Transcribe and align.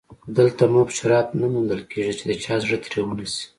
دلته 0.37 0.63
مفت 0.73 0.93
شراب 0.97 1.27
نه 1.41 1.47
موندل 1.53 1.81
کېږي 1.91 2.13
چې 2.19 2.23
د 2.29 2.31
چا 2.43 2.55
زړه 2.63 2.77
ترې 2.83 2.99
ونشي 3.03 3.43